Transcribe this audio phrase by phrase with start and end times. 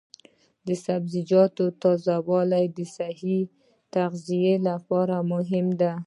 [0.67, 3.39] د سبزیجاتو تازه والي د صحي
[3.95, 5.91] تغذیې لپاره مهمه ده.